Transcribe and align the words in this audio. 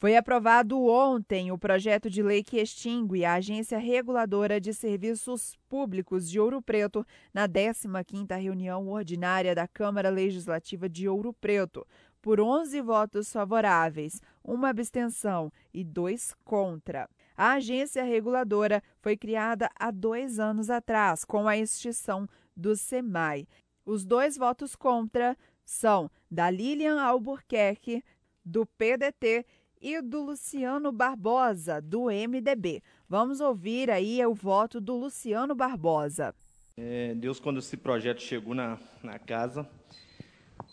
Foi 0.00 0.16
aprovado 0.16 0.80
ontem 0.84 1.50
o 1.50 1.58
projeto 1.58 2.08
de 2.08 2.22
lei 2.22 2.44
que 2.44 2.60
extingue 2.60 3.24
a 3.24 3.34
Agência 3.34 3.78
Reguladora 3.78 4.60
de 4.60 4.72
Serviços 4.72 5.58
Públicos 5.68 6.30
de 6.30 6.38
Ouro 6.38 6.62
Preto 6.62 7.04
na 7.34 7.48
15ª 7.48 8.40
reunião 8.40 8.88
ordinária 8.88 9.56
da 9.56 9.66
Câmara 9.66 10.08
Legislativa 10.08 10.88
de 10.88 11.08
Ouro 11.08 11.32
Preto, 11.32 11.84
por 12.22 12.40
11 12.40 12.80
votos 12.80 13.32
favoráveis, 13.32 14.20
uma 14.44 14.68
abstenção 14.68 15.50
e 15.74 15.82
dois 15.82 16.32
contra. 16.44 17.10
A 17.36 17.54
agência 17.54 18.04
reguladora 18.04 18.80
foi 19.00 19.16
criada 19.16 19.68
há 19.74 19.90
dois 19.90 20.38
anos 20.38 20.70
atrás, 20.70 21.24
com 21.24 21.48
a 21.48 21.56
extinção 21.56 22.28
do 22.56 22.76
SEMAI. 22.76 23.48
Os 23.84 24.04
dois 24.04 24.36
votos 24.36 24.76
contra 24.76 25.36
são 25.64 26.08
da 26.30 26.48
Lilian 26.48 27.00
Albuquerque, 27.00 28.04
do 28.44 28.64
PDT 28.64 29.44
e 29.80 30.00
do 30.02 30.22
Luciano 30.22 30.90
Barbosa, 30.92 31.80
do 31.80 32.06
MDB. 32.06 32.82
Vamos 33.08 33.40
ouvir 33.40 33.90
aí 33.90 34.24
o 34.24 34.34
voto 34.34 34.80
do 34.80 34.96
Luciano 34.96 35.54
Barbosa. 35.54 36.34
É, 36.76 37.14
Deus, 37.14 37.40
quando 37.40 37.58
esse 37.58 37.76
projeto 37.76 38.20
chegou 38.20 38.54
na, 38.54 38.78
na 39.02 39.18
casa, 39.18 39.68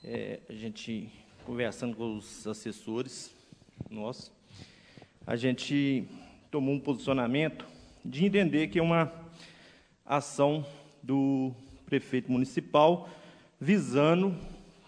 é, 0.04 0.40
a 0.50 0.54
gente 0.54 1.12
conversando 1.46 1.96
com 1.96 2.18
os 2.18 2.46
assessores 2.48 3.34
nossos, 3.90 4.32
a 5.26 5.36
gente 5.36 6.08
tomou 6.52 6.74
um 6.74 6.80
posicionamento 6.80 7.66
de 8.04 8.26
entender 8.26 8.68
que 8.68 8.80
é 8.80 8.82
uma 8.82 9.12
ação 10.06 10.66
do 11.02 11.54
prefeito 11.86 12.32
municipal 12.32 13.10
visando 13.60 14.36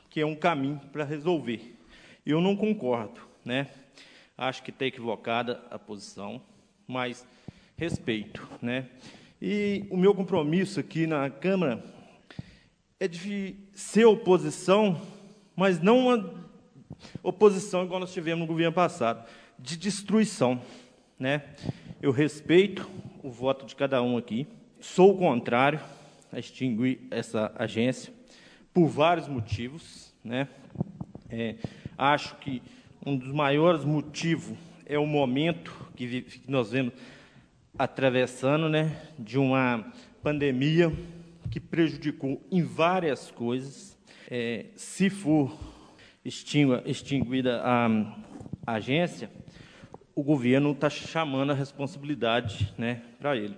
que 0.09 0.21
é 0.21 0.26
um 0.26 0.35
caminho 0.35 0.79
para 0.91 1.04
resolver. 1.04 1.76
Eu 2.26 2.41
não 2.41 2.55
concordo, 2.55 3.21
né? 3.45 3.68
Acho 4.38 4.62
que 4.62 4.70
está 4.70 4.86
equivocada 4.86 5.64
a 5.72 5.80
posição, 5.80 6.40
mas 6.88 7.26
respeito. 7.76 8.48
Né? 8.62 8.85
E 9.41 9.88
o 9.90 9.98
meu 9.98 10.13
compromisso 10.13 10.79
aqui 10.79 11.07
na 11.07 11.27
Câmara 11.27 11.84
é 12.99 13.07
de 13.07 13.55
ser 13.74 14.05
oposição, 14.05 15.02
mas 15.55 15.82
não 15.82 16.07
uma 16.07 16.48
oposição 17.24 17.84
igual 17.84 17.99
nós 17.99 18.13
tivemos 18.13 18.41
no 18.41 18.48
governo 18.48 18.74
passado, 18.74 19.27
de 19.57 19.76
destruição. 19.76 20.62
Né? 21.18 21.44
Eu 21.99 22.12
respeito 22.12 22.88
o 23.24 23.32
voto 23.32 23.66
de 23.66 23.76
cada 23.76 24.04
um 24.04 24.18
aqui, 24.18 24.46
sou 24.79 25.18
contrário 25.18 25.79
a 26.32 26.38
extinguir 26.38 26.99
essa 27.10 27.51
agência 27.55 28.13
por 28.72 28.85
vários 28.88 29.27
motivos. 29.27 30.13
Né? 30.24 30.48
É, 31.27 31.55
acho 31.98 32.35
que 32.35 32.62
um 33.08 33.16
dos 33.16 33.32
maiores 33.32 33.86
motivos 33.86 34.58
é 34.86 35.00
o 35.00 35.08
momento 35.08 35.74
que, 35.96 36.26
nós 36.46 36.72
vemos 36.72 36.94
atravessando, 37.80 38.68
né, 38.68 39.02
de 39.18 39.38
uma 39.38 39.94
pandemia 40.22 40.91
que 41.50 41.58
prejudicou 41.58 42.46
em 42.52 42.62
várias 42.62 43.32
coisas. 43.32 43.98
É, 44.30 44.66
se 44.76 45.10
for 45.10 45.58
extinguida 46.26 47.62
a, 47.63 47.88
a 48.66 48.74
agência, 48.74 49.32
o 50.13 50.22
governo 50.22 50.74
está 50.74 50.90
chamando 50.90 51.52
a 51.52 51.55
responsabilidade 51.55 52.74
né, 52.78 53.04
para 53.20 53.38
ele. 53.38 53.55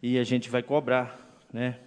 E 0.00 0.16
a 0.16 0.22
gente 0.22 0.48
vai 0.48 0.62
cobrar, 0.62 1.42
né, 1.52 1.80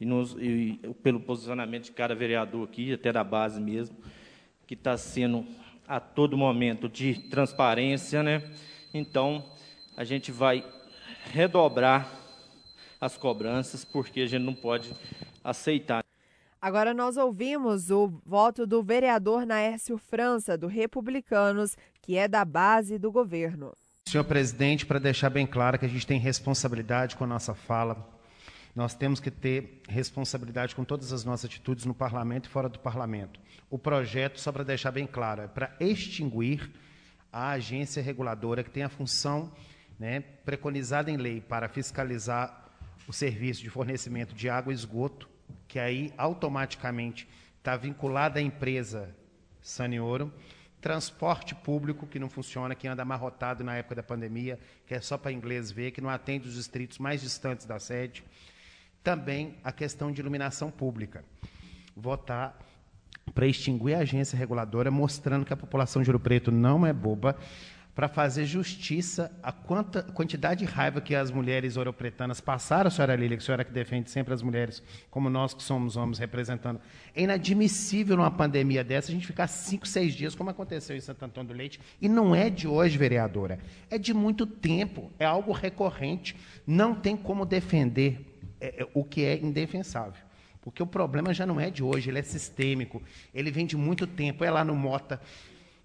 e, 0.00 0.06
nos, 0.06 0.36
e 0.38 0.78
pelo 1.02 1.18
posicionamento 1.18 1.86
de 1.86 1.92
cada 1.92 2.14
vereador 2.14 2.68
aqui, 2.68 2.92
até 2.92 3.12
da 3.12 3.24
base 3.24 3.60
mesmo, 3.60 3.96
que 4.64 4.74
está 4.74 4.96
sendo 4.96 5.44
a 5.90 5.98
todo 5.98 6.36
momento 6.36 6.88
de 6.88 7.14
transparência, 7.14 8.22
né? 8.22 8.40
Então, 8.94 9.44
a 9.96 10.04
gente 10.04 10.30
vai 10.30 10.64
redobrar 11.32 12.08
as 13.00 13.16
cobranças, 13.16 13.84
porque 13.84 14.20
a 14.20 14.26
gente 14.28 14.44
não 14.44 14.54
pode 14.54 14.94
aceitar. 15.42 16.04
Agora 16.62 16.94
nós 16.94 17.16
ouvimos 17.16 17.90
o 17.90 18.06
voto 18.24 18.68
do 18.68 18.84
vereador 18.84 19.44
Naércio 19.44 19.98
França, 19.98 20.56
do 20.56 20.68
Republicanos, 20.68 21.76
que 22.00 22.16
é 22.16 22.28
da 22.28 22.44
base 22.44 22.96
do 22.96 23.10
governo. 23.10 23.72
Senhor 24.06 24.22
presidente, 24.22 24.86
para 24.86 25.00
deixar 25.00 25.28
bem 25.28 25.46
claro 25.46 25.76
que 25.76 25.86
a 25.86 25.88
gente 25.88 26.06
tem 26.06 26.20
responsabilidade 26.20 27.16
com 27.16 27.24
a 27.24 27.26
nossa 27.26 27.52
fala, 27.52 27.96
nós 28.74 28.94
temos 28.94 29.20
que 29.20 29.30
ter 29.30 29.82
responsabilidade 29.88 30.74
com 30.74 30.84
todas 30.84 31.12
as 31.12 31.24
nossas 31.24 31.46
atitudes 31.46 31.84
no 31.84 31.94
parlamento 31.94 32.46
e 32.46 32.48
fora 32.48 32.68
do 32.68 32.78
parlamento. 32.78 33.40
O 33.68 33.78
projeto, 33.78 34.38
só 34.38 34.52
para 34.52 34.64
deixar 34.64 34.90
bem 34.90 35.06
claro, 35.06 35.42
é 35.42 35.48
para 35.48 35.74
extinguir 35.80 36.70
a 37.32 37.50
agência 37.50 38.02
reguladora 38.02 38.62
que 38.62 38.70
tem 38.70 38.82
a 38.82 38.88
função 38.88 39.52
né, 39.98 40.20
preconizada 40.20 41.10
em 41.10 41.16
lei 41.16 41.40
para 41.40 41.68
fiscalizar 41.68 42.70
o 43.06 43.12
serviço 43.12 43.62
de 43.62 43.70
fornecimento 43.70 44.34
de 44.34 44.48
água 44.48 44.72
e 44.72 44.74
esgoto, 44.74 45.28
que 45.66 45.78
aí 45.78 46.12
automaticamente 46.16 47.28
está 47.58 47.76
vinculada 47.76 48.38
à 48.38 48.42
empresa 48.42 49.14
Sanioro, 49.60 50.32
transporte 50.80 51.54
público 51.54 52.06
que 52.06 52.18
não 52.18 52.30
funciona, 52.30 52.74
que 52.74 52.88
anda 52.88 53.02
amarrotado 53.02 53.62
na 53.62 53.76
época 53.76 53.96
da 53.96 54.02
pandemia, 54.02 54.58
que 54.86 54.94
é 54.94 55.00
só 55.00 55.18
para 55.18 55.32
inglês 55.32 55.70
ver, 55.70 55.90
que 55.90 56.00
não 56.00 56.08
atende 56.08 56.48
os 56.48 56.54
distritos 56.54 56.98
mais 56.98 57.20
distantes 57.20 57.66
da 57.66 57.78
sede, 57.78 58.24
também 59.02 59.56
a 59.64 59.72
questão 59.72 60.12
de 60.12 60.20
iluminação 60.20 60.70
pública. 60.70 61.24
Votar 61.96 62.58
para 63.34 63.46
extinguir 63.46 63.94
a 63.94 64.00
agência 64.00 64.36
reguladora, 64.36 64.90
mostrando 64.90 65.44
que 65.44 65.52
a 65.52 65.56
população 65.56 66.02
de 66.02 66.10
Ouro 66.10 66.20
Preto 66.20 66.50
não 66.50 66.86
é 66.86 66.92
boba, 66.92 67.36
para 67.94 68.08
fazer 68.08 68.46
justiça 68.46 69.30
a 69.42 69.52
quanta, 69.52 70.02
quantidade 70.02 70.64
de 70.64 70.72
raiva 70.72 71.00
que 71.00 71.14
as 71.14 71.30
mulheres 71.30 71.76
ouropretanas 71.76 72.40
passaram, 72.40 72.90
senhora 72.90 73.16
Lília, 73.16 73.36
que 73.36 73.42
a 73.42 73.44
senhora 73.44 73.64
que 73.64 73.72
defende 73.72 74.10
sempre 74.10 74.32
as 74.32 74.42
mulheres, 74.42 74.82
como 75.10 75.28
nós 75.28 75.52
que 75.52 75.62
somos 75.62 75.96
homens 75.96 76.18
representando. 76.18 76.80
É 77.14 77.22
inadmissível 77.22 78.16
numa 78.16 78.30
pandemia 78.30 78.84
dessa 78.84 79.10
a 79.10 79.14
gente 79.14 79.26
ficar 79.26 79.48
cinco, 79.48 79.86
seis 79.86 80.14
dias, 80.14 80.34
como 80.34 80.50
aconteceu 80.50 80.96
em 80.96 81.00
Santo 81.00 81.24
Antônio 81.24 81.52
do 81.52 81.56
Leite, 81.56 81.80
e 82.00 82.08
não 82.08 82.34
é 82.34 82.48
de 82.48 82.66
hoje, 82.66 82.96
vereadora. 82.96 83.58
É 83.90 83.98
de 83.98 84.14
muito 84.14 84.46
tempo, 84.46 85.10
é 85.18 85.26
algo 85.26 85.52
recorrente. 85.52 86.36
Não 86.66 86.94
tem 86.94 87.16
como 87.16 87.44
defender 87.44 88.29
é, 88.60 88.82
é, 88.82 88.88
o 88.94 89.04
que 89.04 89.24
é 89.24 89.36
indefensável. 89.36 90.22
Porque 90.60 90.82
o 90.82 90.86
problema 90.86 91.32
já 91.32 91.46
não 91.46 91.58
é 91.58 91.70
de 91.70 91.82
hoje, 91.82 92.10
ele 92.10 92.18
é 92.18 92.22
sistêmico, 92.22 93.02
ele 93.32 93.50
vem 93.50 93.64
de 93.64 93.76
muito 93.76 94.06
tempo. 94.06 94.44
É 94.44 94.50
lá 94.50 94.64
no 94.64 94.74
Mota. 94.74 95.20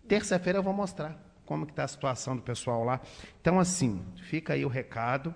Terça-feira 0.07 0.59
eu 0.59 0.63
vou 0.63 0.73
mostrar 0.73 1.17
como 1.45 1.63
está 1.65 1.83
a 1.83 1.87
situação 1.87 2.35
do 2.35 2.41
pessoal 2.41 2.83
lá. 2.83 2.99
Então, 3.39 3.59
assim, 3.59 4.03
fica 4.29 4.53
aí 4.53 4.65
o 4.65 4.69
recado 4.69 5.33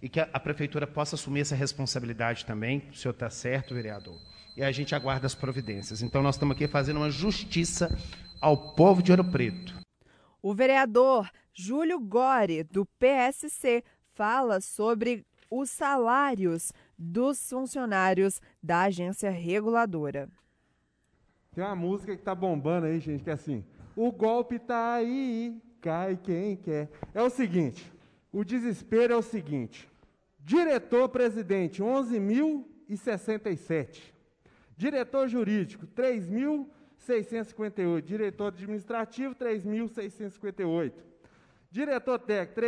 e 0.00 0.08
que 0.08 0.20
a, 0.20 0.28
a 0.32 0.40
prefeitura 0.40 0.86
possa 0.86 1.16
assumir 1.16 1.40
essa 1.40 1.54
responsabilidade 1.54 2.46
também. 2.46 2.88
O 2.90 2.94
senhor 2.94 3.12
está 3.12 3.28
certo, 3.28 3.74
vereador. 3.74 4.18
E 4.56 4.62
a 4.62 4.70
gente 4.70 4.94
aguarda 4.94 5.26
as 5.26 5.34
providências. 5.34 6.00
Então, 6.00 6.22
nós 6.22 6.36
estamos 6.36 6.54
aqui 6.54 6.68
fazendo 6.68 6.98
uma 6.98 7.10
justiça 7.10 7.96
ao 8.40 8.74
povo 8.74 9.02
de 9.02 9.10
Ouro 9.10 9.24
Preto. 9.24 9.74
O 10.40 10.54
vereador 10.54 11.28
Júlio 11.52 11.98
Gore, 11.98 12.62
do 12.64 12.86
PSC, 12.98 13.82
fala 14.14 14.60
sobre 14.60 15.24
os 15.58 15.70
salários 15.70 16.72
dos 16.98 17.48
funcionários 17.48 18.42
da 18.62 18.82
agência 18.82 19.30
reguladora. 19.30 20.28
Tem 21.54 21.62
uma 21.62 21.76
música 21.76 22.16
que 22.16 22.22
tá 22.22 22.34
bombando 22.34 22.86
aí, 22.86 22.98
gente, 22.98 23.22
que 23.22 23.30
é 23.30 23.34
assim: 23.34 23.64
O 23.94 24.10
golpe 24.10 24.58
tá 24.58 24.94
aí, 24.94 25.62
cai 25.80 26.16
quem 26.16 26.56
quer. 26.56 26.90
É 27.14 27.22
o 27.22 27.30
seguinte: 27.30 27.92
o 28.32 28.42
desespero 28.44 29.12
é 29.12 29.16
o 29.16 29.22
seguinte. 29.22 29.88
Diretor-presidente, 30.40 31.80
11.067. 31.82 34.12
Diretor 34.76 35.28
jurídico, 35.28 35.86
3.658. 35.86 38.02
Diretor 38.02 38.48
administrativo, 38.48 39.36
3.658. 39.36 40.92
Diretor 41.70 42.18
técnico, 42.18 42.60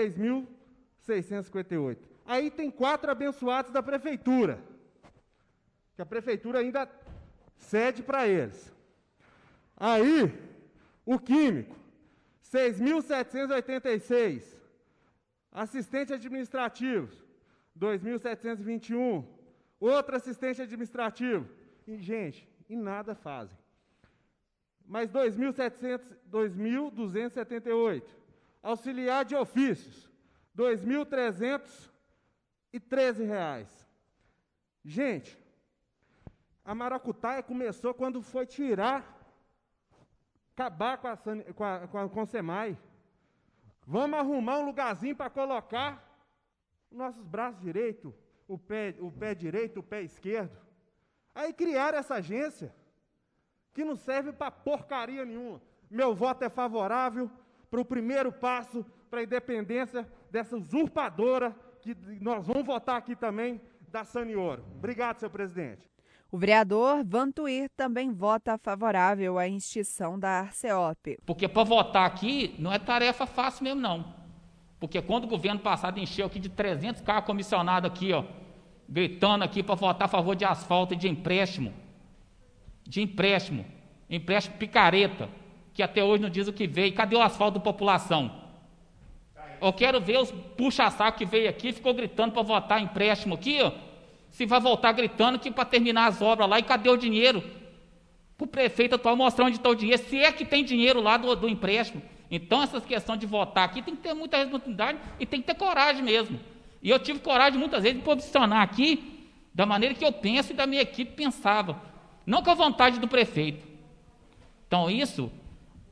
3.658. 1.07 2.16
Aí 2.27 2.51
tem 2.51 2.71
quatro 2.71 3.11
abençoados 3.11 3.71
da 3.71 3.83
prefeitura, 3.83 4.59
que 5.95 6.03
a 6.03 6.07
prefeitura 6.07 6.59
ainda 6.59 6.91
cede 7.57 8.03
para 8.03 8.27
eles. 8.27 8.75
Aí, 9.77 10.37
o 11.05 11.21
químico, 11.21 11.77
6.786. 12.53 14.57
Assistente 15.53 16.13
administrativo, 16.13 17.15
2.721. 17.79 19.25
Outro 19.79 20.17
assistente 20.17 20.61
administrativo. 20.61 21.49
E, 21.87 21.97
gente, 21.99 22.49
e 22.69 22.75
nada 22.75 23.15
fazem. 23.15 23.57
Mais 24.85 25.09
2.278. 25.11 28.03
Auxiliar 28.63 29.25
de 29.25 29.37
ofícios, 29.37 30.11
2.300 30.57 31.95
e 32.77 32.81
13 32.81 33.25
reais. 33.25 33.87
Gente, 34.85 35.39
a 36.63 36.75
maracutaia 36.75 37.43
começou 37.43 37.95
quando 37.95 38.21
foi 38.21 38.45
tirar 38.45 39.15
acabar 40.55 40.99
com, 40.99 41.09
a, 41.09 41.17
com, 41.17 41.65
a, 41.65 41.89
com, 41.89 41.99
a, 41.99 42.09
com 42.09 42.27
SEMAI. 42.27 42.79
Vamos 43.87 44.19
arrumar 44.19 44.59
um 44.59 44.67
lugarzinho 44.67 45.17
para 45.17 45.31
colocar 45.31 46.03
nossos 46.91 47.27
braços 47.27 47.61
direito, 47.61 48.15
o 48.49 48.59
pé, 48.59 48.95
o 49.01 49.11
pé 49.11 49.35
direito, 49.35 49.81
o 49.81 49.83
pé 49.83 50.03
esquerdo. 50.03 50.59
Aí 51.35 51.53
criaram 51.53 51.99
essa 51.99 52.17
agência, 52.17 52.75
que 53.73 53.85
não 53.85 53.97
serve 53.97 54.33
para 54.33 54.51
porcaria 54.51 55.25
nenhuma. 55.25 55.63
Meu 55.91 56.15
voto 56.15 56.43
é 56.43 56.49
favorável 56.49 57.31
para 57.71 57.81
o 57.81 57.85
primeiro 57.85 58.33
passo 58.33 58.85
para 59.11 59.21
a 59.21 59.25
independência 59.25 60.11
dessa 60.31 60.57
usurpadora 60.57 61.55
que 61.95 62.25
nós 62.25 62.47
vamos 62.47 62.65
votar 62.65 62.97
aqui 62.97 63.15
também, 63.15 63.61
da 63.89 64.05
Sanioro. 64.05 64.65
Obrigado, 64.77 65.19
senhor 65.19 65.31
presidente. 65.31 65.83
O 66.31 66.39
vereador 66.39 67.05
Vantuir 67.05 67.71
também 67.77 68.13
vota 68.13 68.59
favorável 68.59 69.39
à 69.39 69.47
extinção 69.47 70.19
da 70.19 70.41
Arceop. 70.41 71.19
Porque 71.25 71.47
para 71.47 71.63
votar 71.63 72.05
aqui 72.05 72.55
não 72.59 72.73
é 72.73 72.79
tarefa 72.79 73.27
fácil 73.27 73.65
mesmo, 73.65 73.81
não. 73.81 74.15
Porque 74.81 75.01
quando 75.01 75.25
o 75.25 75.29
governo 75.29 75.61
passado 75.61 75.99
encheu 75.99 76.27
aqui 76.27 76.39
de 76.39 76.49
300 76.49 77.01
carros 77.03 77.25
comissionados 77.25 77.91
aqui, 77.91 78.13
ó, 78.13 78.25
gritando 78.89 79.45
aqui 79.45 79.63
para 79.63 79.75
votar 79.75 80.07
a 80.07 80.11
favor 80.11 80.35
de 80.35 80.45
asfalto 80.45 80.95
e 80.95 80.97
de 80.97 81.09
empréstimo, 81.09 81.73
de 82.83 83.01
empréstimo, 83.01 83.65
empréstimo 84.11 84.59
picareta, 84.59 85.29
que 85.73 85.83
até 85.83 86.03
hoje 86.03 86.23
não 86.23 86.31
diz 86.31 86.49
o 86.49 86.53
que 86.53 86.67
veio. 86.67 86.95
Cadê 86.95 87.17
o 87.17 87.23
asfalto 87.23 87.59
da 87.59 87.65
população? 87.65 88.46
Eu 89.67 89.73
quero 89.73 90.01
ver 90.01 90.19
os 90.19 90.31
puxa-saco 90.31 91.19
que 91.19 91.25
veio 91.25 91.49
aqui, 91.49 91.73
ficou 91.73 91.93
gritando 91.93 92.33
para 92.33 92.43
votar 92.43 92.81
empréstimo 92.81 93.35
aqui, 93.35 93.61
ó. 93.61 93.73
Se 94.31 94.47
vai 94.47 94.61
voltar 94.61 94.93
gritando 94.93 95.39
que 95.39 95.51
para 95.51 95.65
terminar 95.65 96.07
as 96.07 96.21
obras 96.21 96.49
lá, 96.49 96.59
e 96.59 96.63
cadê 96.63 96.89
o 96.89 96.97
dinheiro? 96.97 97.43
Para 98.37 98.45
o 98.45 98.49
prefeito 98.49 98.95
atual 98.95 99.17
mostrar 99.17 99.47
onde 99.47 99.57
está 99.57 99.69
o 99.69 99.75
dinheiro, 99.75 100.03
se 100.03 100.19
é 100.19 100.31
que 100.31 100.45
tem 100.45 100.63
dinheiro 100.63 101.01
lá 101.01 101.17
do, 101.17 101.35
do 101.35 101.49
empréstimo. 101.49 102.03
Então, 102.31 102.63
essas 102.63 102.85
questões 102.85 103.19
de 103.19 103.27
votar 103.27 103.65
aqui 103.65 103.83
tem 103.83 103.97
que 103.97 104.03
ter 104.03 104.15
muita 104.15 104.37
responsabilidade 104.37 104.99
e 105.19 105.27
tem 105.27 105.41
que 105.41 105.47
ter 105.47 105.55
coragem 105.55 106.03
mesmo. 106.03 106.39
E 106.83 106.91
eu 106.91 106.99
tive 106.99 107.19
coragem 107.21 107.59
muitas 107.59 107.83
vezes 107.83 107.99
de 107.99 108.05
posicionar 108.05 108.63
aqui 108.63 109.31
da 109.55 109.65
maneira 109.65 109.95
que 109.95 110.05
eu 110.05 110.13
penso 110.13 110.53
e 110.53 110.55
da 110.55 110.67
minha 110.67 110.83
equipe 110.83 111.13
pensava. 111.13 111.81
Não 112.27 112.43
com 112.43 112.51
a 112.51 112.55
vontade 112.55 112.99
do 113.01 113.09
prefeito. 113.09 113.67
Então, 114.67 114.91
isso 114.91 115.31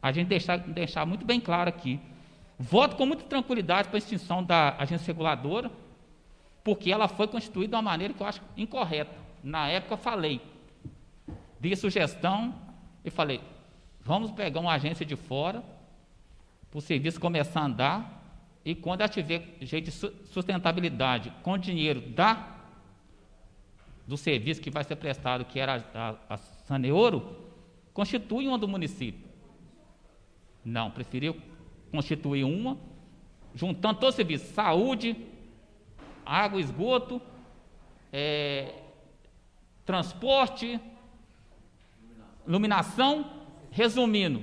a 0.03 0.13
gente 0.13 0.29
deixar, 0.29 0.59
deixar 0.59 1.07
muito 1.07 1.25
bem 1.25 1.41
claro 1.41 1.69
aqui. 1.69 1.99
Voto 2.59 2.97
com 2.97 3.05
muita 3.07 3.25
tranquilidade 3.25 3.89
para 3.89 3.97
a 3.97 3.99
extinção 3.99 4.43
da 4.43 4.77
agência 4.79 5.07
reguladora, 5.07 5.71
porque 6.63 6.91
ela 6.91 7.09
foi 7.09 7.27
constituída 7.27 7.71
de 7.71 7.77
uma 7.77 7.83
maneira 7.83 8.15
que 8.15 8.23
eu 8.23 8.27
acho 8.27 8.41
incorreta. 8.57 9.15
Na 9.43 9.69
época 9.69 9.97
falei, 9.97 10.41
dei 11.61 11.75
sugestão 11.77 12.55
e 13.05 13.11
falei, 13.11 13.41
vamos 14.01 14.31
pegar 14.31 14.61
uma 14.61 14.73
agência 14.73 15.05
de 15.05 15.17
fora, 15.17 15.63
para 16.71 16.79
o 16.79 16.81
serviço 16.81 17.21
começar 17.21 17.61
a 17.61 17.65
andar, 17.65 18.25
e 18.65 18.75
quando 18.75 19.01
ela 19.03 19.09
tiver 19.09 19.57
jeito 19.61 19.85
de 19.85 19.93
sustentabilidade 20.29 21.33
com 21.43 21.59
dinheiro 21.59 22.01
da 22.01 22.55
do 24.07 24.17
serviço 24.17 24.61
que 24.61 24.71
vai 24.71 24.85
ser 24.85 24.97
prestado, 24.97 25.45
que 25.45 25.59
era 25.59 25.83
a, 25.95 26.35
a, 26.35 26.37
Saneoro, 26.37 27.37
constitui 27.93 28.47
uma 28.47 28.59
do 28.59 28.69
município. 28.69 29.27
Não, 30.65 30.91
preferiu 30.91 31.37
constituir 31.95 32.43
uma, 32.43 32.77
juntando 33.55 34.01
todos 34.01 34.11
os 34.11 34.17
serviços, 34.17 34.49
saúde, 34.49 35.17
água, 36.27 36.61
esgoto, 36.61 37.23
é, 38.13 38.75
transporte, 39.87 40.81
iluminação, 42.47 43.31
resumindo, 43.71 44.43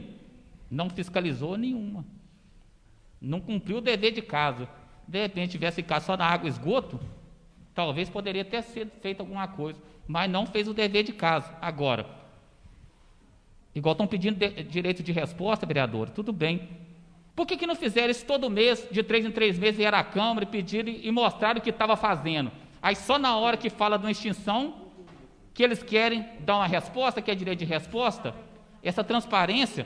não 0.70 0.90
fiscalizou 0.90 1.58
nenhuma. 1.58 2.06
Não 3.20 3.42
cumpriu 3.42 3.78
o 3.78 3.82
dever 3.82 4.14
de 4.14 4.22
casa. 4.22 4.68
De 5.06 5.22
repente 5.22 5.52
tivesse 5.52 5.76
ficado 5.78 6.04
só 6.04 6.16
na 6.16 6.26
água 6.26 6.48
e 6.48 6.50
esgoto, 6.50 7.00
talvez 7.76 8.10
poderia 8.10 8.46
ter 8.46 8.62
sido 8.64 8.92
feito 9.02 9.20
alguma 9.20 9.48
coisa, 9.48 9.80
mas 10.08 10.32
não 10.32 10.46
fez 10.46 10.70
o 10.70 10.74
dever 10.74 11.04
de 11.04 11.12
casa. 11.12 11.54
Agora, 11.62 12.06
igual 13.76 13.92
estão 13.92 14.08
pedindo 14.08 14.38
de, 14.38 14.64
direito 14.64 15.04
de 15.04 15.12
resposta, 15.12 15.66
vereador, 15.66 16.10
tudo 16.10 16.32
bem. 16.32 16.81
Por 17.36 17.48
que, 17.48 17.58
que 17.58 17.66
não 17.66 17.76
fizeram 17.76 18.12
isso 18.12 18.26
todo 18.26 18.50
mês, 18.50 18.88
de 18.92 19.02
três 19.04 19.26
em 19.26 19.32
três 19.32 19.58
meses, 19.58 19.78
vieram 19.78 19.98
à 19.98 20.04
Câmara 20.04 20.44
e 20.44 20.48
pediram 20.48 20.90
e, 20.90 21.08
e 21.08 21.12
mostraram 21.12 21.60
o 21.60 21.62
que 21.62 21.70
estava 21.70 21.96
fazendo? 21.96 22.52
Aí 22.82 22.96
só 22.96 23.18
na 23.18 23.38
hora 23.38 23.56
que 23.58 23.70
fala 23.70 23.98
de 23.98 24.06
uma 24.06 24.12
extinção, 24.12 24.76
que 25.54 25.64
eles 25.64 25.84
querem 25.84 26.26
dar 26.40 26.58
uma 26.58 26.68
resposta, 26.68 27.22
que 27.22 27.32
é 27.32 27.36
direito 27.36 27.60
de 27.60 27.66
resposta, 27.66 28.36
essa 28.84 29.04
transparência, 29.04 29.86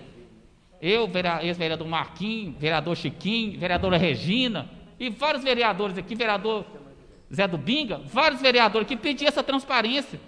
eu, 0.81 1.09
ex-vereador 1.42 1.88
Marquinhos, 1.88 2.56
vereador 2.57 2.95
Chiquinho, 2.95 3.59
vereadora 3.59 3.97
Regina, 3.97 4.69
e 5.00 5.09
vários 5.09 5.44
vereadores 5.44 5.97
aqui, 5.97 6.15
vereador 6.15 6.65
Zé 7.33 7.47
do 7.47 7.57
Binga, 7.57 7.97
vários 8.06 8.42
vereadores 8.42 8.88
que 8.88 8.95
pediam 8.95 9.27
essa 9.27 9.44
transparência. 9.44 10.19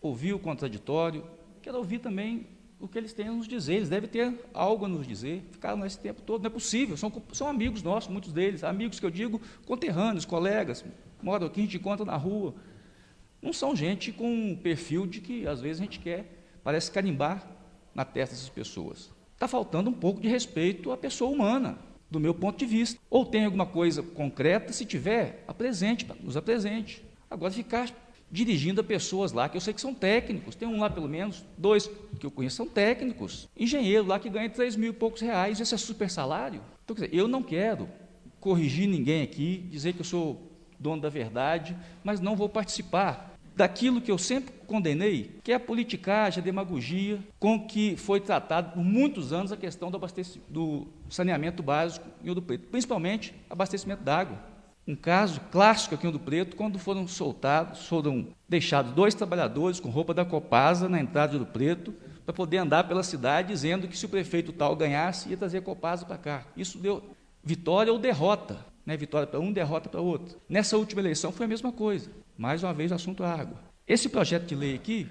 ouvir 0.00 0.32
o 0.32 0.38
contraditório, 0.38 1.24
quero 1.62 1.78
ouvir 1.78 2.00
também 2.00 2.46
o 2.82 2.88
que 2.88 2.98
eles 2.98 3.12
têm 3.12 3.28
a 3.28 3.32
nos 3.32 3.46
dizer. 3.46 3.74
Eles 3.74 3.88
devem 3.88 4.10
ter 4.10 4.34
algo 4.52 4.84
a 4.84 4.88
nos 4.88 5.06
dizer. 5.06 5.42
Ficaram 5.52 5.78
nesse 5.78 5.98
tempo 5.98 6.20
todo. 6.20 6.42
Não 6.42 6.48
é 6.48 6.50
possível. 6.50 6.96
São, 6.96 7.12
são 7.32 7.46
amigos 7.46 7.80
nossos, 7.80 8.10
muitos 8.10 8.32
deles. 8.32 8.64
Amigos 8.64 8.98
que 8.98 9.06
eu 9.06 9.10
digo 9.10 9.40
conterrâneos, 9.64 10.24
colegas. 10.24 10.84
Moram 11.22 11.46
aqui, 11.46 11.60
a 11.60 11.62
gente 11.62 11.76
encontra 11.76 12.04
na 12.04 12.16
rua. 12.16 12.54
Não 13.40 13.52
são 13.52 13.74
gente 13.76 14.10
com 14.10 14.28
um 14.28 14.56
perfil 14.56 15.06
de 15.06 15.20
que, 15.20 15.46
às 15.46 15.60
vezes, 15.60 15.80
a 15.80 15.84
gente 15.84 16.00
quer, 16.00 16.58
parece 16.64 16.90
carimbar 16.90 17.46
na 17.94 18.04
testa 18.04 18.34
dessas 18.34 18.48
pessoas. 18.48 19.10
Está 19.32 19.46
faltando 19.46 19.88
um 19.88 19.94
pouco 19.94 20.20
de 20.20 20.28
respeito 20.28 20.90
à 20.90 20.96
pessoa 20.96 21.30
humana. 21.30 21.78
do 22.10 22.20
meu 22.20 22.34
ponto 22.34 22.58
de 22.58 22.66
vista. 22.66 23.00
Ou 23.08 23.24
tem 23.24 23.44
alguma 23.44 23.64
coisa 23.64 24.02
concreta, 24.02 24.72
se 24.72 24.84
tiver, 24.84 25.44
apresente, 25.48 26.06
nos 26.20 26.36
apresente. 26.36 27.02
Agora, 27.30 27.50
ficar 27.52 27.88
dirigindo 28.32 28.80
a 28.80 28.84
pessoas 28.84 29.30
lá, 29.30 29.46
que 29.46 29.58
eu 29.58 29.60
sei 29.60 29.74
que 29.74 29.80
são 29.80 29.92
técnicos, 29.92 30.56
tem 30.56 30.66
um 30.66 30.80
lá 30.80 30.88
pelo 30.88 31.06
menos, 31.06 31.44
dois 31.58 31.90
que 32.18 32.24
eu 32.24 32.30
conheço 32.30 32.56
são 32.56 32.66
técnicos, 32.66 33.46
engenheiro 33.54 34.06
lá 34.06 34.18
que 34.18 34.30
ganha 34.30 34.48
3 34.48 34.74
mil 34.76 34.90
e 34.90 34.94
poucos 34.94 35.20
reais, 35.20 35.60
esse 35.60 35.74
é 35.74 35.78
super 35.78 36.08
salário. 36.08 36.62
Então, 36.82 36.96
quer 36.96 37.04
dizer, 37.04 37.16
eu 37.16 37.28
não 37.28 37.42
quero 37.42 37.88
corrigir 38.40 38.88
ninguém 38.88 39.22
aqui, 39.22 39.58
dizer 39.70 39.92
que 39.92 40.00
eu 40.00 40.04
sou 40.04 40.50
dono 40.78 41.02
da 41.02 41.10
verdade, 41.10 41.76
mas 42.02 42.20
não 42.20 42.34
vou 42.34 42.48
participar 42.48 43.36
daquilo 43.54 44.00
que 44.00 44.10
eu 44.10 44.16
sempre 44.16 44.54
condenei, 44.66 45.38
que 45.44 45.52
é 45.52 45.56
a 45.56 45.60
politicagem, 45.60 46.40
a 46.40 46.44
demagogia, 46.44 47.18
com 47.38 47.66
que 47.66 47.96
foi 47.96 48.18
tratado 48.18 48.72
por 48.72 48.82
muitos 48.82 49.30
anos 49.30 49.52
a 49.52 49.56
questão 49.58 49.90
do, 49.90 50.00
do 50.48 50.86
saneamento 51.10 51.62
básico 51.62 52.06
em 52.24 52.30
Ouro 52.30 52.40
Preto, 52.40 52.68
principalmente 52.68 53.34
abastecimento 53.50 54.02
d'água. 54.02 54.51
Um 54.86 54.96
caso 54.96 55.40
clássico 55.52 55.94
aqui 55.94 56.04
em 56.04 56.08
Ouro 56.08 56.18
Preto, 56.18 56.56
quando 56.56 56.78
foram 56.78 57.06
soltados, 57.06 57.86
foram 57.86 58.26
deixados 58.48 58.92
dois 58.92 59.14
trabalhadores 59.14 59.78
com 59.78 59.88
roupa 59.88 60.12
da 60.12 60.24
Copasa 60.24 60.88
na 60.88 61.00
entrada 61.00 61.34
Ouro 61.34 61.46
Preto, 61.46 61.94
para 62.24 62.34
poder 62.34 62.58
andar 62.58 62.84
pela 62.84 63.02
cidade 63.02 63.48
dizendo 63.48 63.86
que 63.86 63.96
se 63.96 64.06
o 64.06 64.08
prefeito 64.08 64.52
tal 64.52 64.74
ganhasse, 64.74 65.28
ia 65.28 65.36
trazer 65.36 65.58
a 65.58 65.62
Copasa 65.62 66.04
para 66.04 66.18
cá. 66.18 66.46
Isso 66.56 66.78
deu 66.78 67.02
vitória 67.42 67.92
ou 67.92 67.98
derrota. 67.98 68.64
Né? 68.84 68.96
Vitória 68.96 69.26
para 69.26 69.40
um, 69.40 69.52
derrota 69.52 69.88
para 69.88 70.00
outro. 70.00 70.38
Nessa 70.48 70.76
última 70.76 71.00
eleição 71.00 71.32
foi 71.32 71.46
a 71.46 71.48
mesma 71.48 71.72
coisa. 71.72 72.10
Mais 72.36 72.62
uma 72.62 72.72
vez, 72.72 72.90
o 72.90 72.94
assunto 72.94 73.22
água. 73.22 73.60
Esse 73.86 74.08
projeto 74.08 74.46
de 74.46 74.54
lei 74.54 74.74
aqui, 74.74 75.08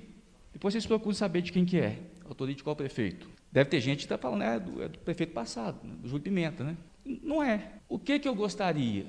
depois 0.51 0.73
vocês 0.73 0.85
procuram 0.85 1.13
saber 1.13 1.41
de 1.41 1.51
quem 1.51 1.65
que 1.65 1.79
é, 1.79 1.99
autoria 2.25 2.55
de 2.55 2.63
qual 2.63 2.75
prefeito. 2.75 3.29
Deve 3.51 3.69
ter 3.69 3.81
gente 3.81 3.99
que 3.99 4.05
está 4.05 4.17
falando, 4.17 4.43
é 4.43 4.59
do, 4.59 4.83
é 4.83 4.87
do, 4.87 4.97
prefeito 4.99 5.33
passado, 5.33 5.77
né, 5.83 5.93
do 6.01 6.07
Júlio 6.07 6.23
Pimenta, 6.23 6.63
né? 6.63 6.77
Não 7.05 7.43
é. 7.43 7.73
O 7.89 7.99
que, 7.99 8.17
que 8.17 8.27
eu 8.27 8.35
gostaria? 8.35 9.05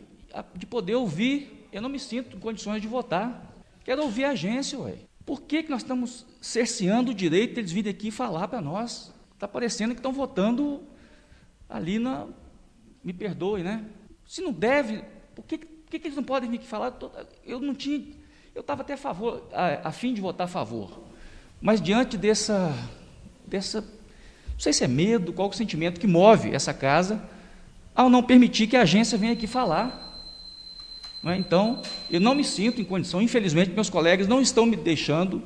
De 0.54 0.66
poder 0.66 0.94
ouvir, 0.94 1.68
eu 1.72 1.82
não 1.82 1.88
me 1.88 1.98
sinto 1.98 2.36
em 2.36 2.40
condições 2.40 2.80
de 2.80 2.88
votar. 2.88 3.52
Quero 3.84 4.02
ouvir 4.02 4.24
a 4.24 4.30
agência, 4.30 4.78
ué. 4.78 4.94
Por 5.24 5.42
que, 5.42 5.62
que 5.62 5.70
nós 5.70 5.82
estamos 5.82 6.26
cerceando 6.40 7.12
o 7.12 7.14
direito 7.14 7.54
de 7.54 7.60
eles 7.60 7.72
virem 7.72 7.90
aqui 7.90 8.10
falar 8.10 8.48
para 8.48 8.60
nós? 8.60 9.12
Está 9.34 9.46
parecendo 9.46 9.94
que 9.94 10.00
estão 10.00 10.12
votando 10.12 10.82
ali 11.68 11.98
na. 11.98 12.26
Me 13.02 13.12
perdoe, 13.12 13.62
né? 13.62 13.84
Se 14.26 14.40
não 14.40 14.52
deve, 14.52 15.04
por 15.34 15.44
que, 15.44 15.58
que, 15.58 15.98
que 15.98 16.06
eles 16.06 16.16
não 16.16 16.22
podem 16.22 16.48
vir 16.48 16.56
aqui 16.56 16.66
falar? 16.66 16.96
Eu 17.44 17.60
não 17.60 17.74
tinha. 17.74 18.04
Eu 18.54 18.60
estava 18.60 18.82
até 18.82 18.94
a 18.94 18.96
favor, 18.96 19.48
a, 19.52 19.88
a, 19.88 19.92
fim 19.92 20.14
de 20.14 20.20
votar 20.20 20.46
a 20.46 20.48
favor. 20.48 21.00
Mas 21.60 21.80
diante 21.80 22.16
dessa, 22.16 22.72
dessa. 23.46 23.80
Não 23.80 24.60
sei 24.60 24.72
se 24.72 24.84
é 24.84 24.88
medo, 24.88 25.32
qual 25.32 25.48
é 25.48 25.50
o 25.50 25.54
sentimento 25.54 26.00
que 26.00 26.06
move 26.06 26.54
essa 26.54 26.72
casa 26.72 27.28
ao 27.94 28.08
não 28.08 28.22
permitir 28.22 28.66
que 28.66 28.76
a 28.76 28.82
agência 28.82 29.18
venha 29.18 29.32
aqui 29.32 29.46
falar. 29.46 30.11
É? 31.24 31.36
Então, 31.36 31.80
eu 32.10 32.20
não 32.20 32.34
me 32.34 32.42
sinto 32.42 32.80
em 32.80 32.84
condição, 32.84 33.22
infelizmente, 33.22 33.70
meus 33.70 33.88
colegas 33.88 34.26
não 34.26 34.40
estão 34.40 34.66
me 34.66 34.76
deixando, 34.76 35.42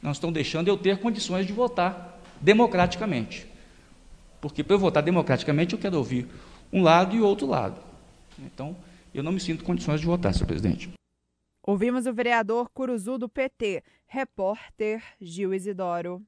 não 0.00 0.12
estão 0.12 0.30
deixando 0.30 0.68
eu 0.68 0.76
ter 0.76 0.98
condições 1.00 1.46
de 1.46 1.52
votar 1.52 2.20
democraticamente. 2.40 3.46
Porque 4.40 4.62
para 4.62 4.74
eu 4.74 4.78
votar 4.78 5.02
democraticamente, 5.02 5.74
eu 5.74 5.78
quero 5.78 5.96
ouvir 5.96 6.28
um 6.72 6.82
lado 6.82 7.16
e 7.16 7.20
outro 7.20 7.46
lado. 7.46 7.80
Então, 8.38 8.76
eu 9.12 9.22
não 9.22 9.32
me 9.32 9.40
sinto 9.40 9.62
em 9.62 9.66
condições 9.66 10.00
de 10.00 10.06
votar, 10.06 10.32
senhor 10.32 10.46
presidente. 10.46 10.90
Ouvimos 11.66 12.06
o 12.06 12.14
vereador 12.14 12.70
Curuzu 12.70 13.18
do 13.18 13.28
PT, 13.28 13.82
repórter 14.06 15.02
Gil 15.20 15.52
Isidoro. 15.52 16.22